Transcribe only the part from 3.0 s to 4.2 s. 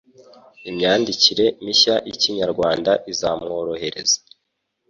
izamworohereza